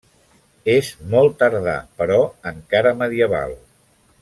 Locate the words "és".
0.75-0.87